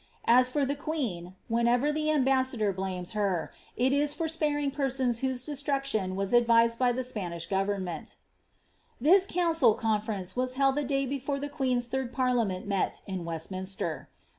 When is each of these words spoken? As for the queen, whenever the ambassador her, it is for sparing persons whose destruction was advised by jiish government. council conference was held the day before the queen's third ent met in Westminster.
As 0.25 0.49
for 0.49 0.65
the 0.65 0.73
queen, 0.75 1.35
whenever 1.47 1.91
the 1.91 2.09
ambassador 2.09 2.73
her, 3.13 3.51
it 3.77 3.93
is 3.93 4.15
for 4.15 4.27
sparing 4.27 4.71
persons 4.71 5.19
whose 5.19 5.45
destruction 5.45 6.15
was 6.15 6.33
advised 6.33 6.79
by 6.79 6.91
jiish 6.91 7.47
government. 7.47 8.15
council 9.27 9.75
conference 9.75 10.35
was 10.35 10.55
held 10.55 10.73
the 10.77 10.83
day 10.83 11.05
before 11.05 11.39
the 11.39 11.49
queen's 11.49 11.85
third 11.85 12.15
ent 12.19 12.65
met 12.65 13.01
in 13.05 13.25
Westminster. 13.25 14.09